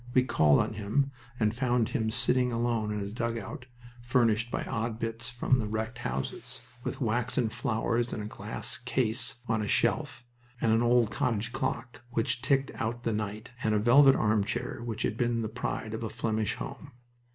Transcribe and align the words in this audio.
We 0.15 0.23
called 0.23 0.59
on 0.59 0.73
him, 0.73 1.11
and 1.39 1.53
found 1.53 1.89
him 1.89 2.09
sitting 2.09 2.51
alone 2.51 2.91
in 2.91 3.01
a 3.01 3.11
dugout 3.11 3.67
furnished 4.01 4.49
by 4.49 4.63
odd 4.63 4.97
bits 4.97 5.29
from 5.29 5.59
the 5.59 5.67
wrecked 5.67 5.99
houses, 5.99 6.59
with 6.83 6.99
waxen 7.01 7.49
flowers 7.49 8.11
in 8.11 8.19
a 8.19 8.25
glass 8.25 8.79
case 8.79 9.35
on 9.47 9.59
the 9.59 9.67
shelf, 9.67 10.23
and 10.59 10.73
an 10.73 10.81
old 10.81 11.11
cottage 11.11 11.53
clock 11.53 12.01
which 12.09 12.41
ticked 12.41 12.71
out 12.73 13.03
the 13.03 13.13
night, 13.13 13.51
and 13.63 13.75
a 13.75 13.77
velvet 13.77 14.15
armchair 14.15 14.81
which 14.83 15.03
had 15.03 15.17
been 15.17 15.43
the 15.43 15.49
pride 15.49 15.93
of 15.93 16.01
a 16.01 16.09
Flemish 16.09 16.55
home. 16.55 16.93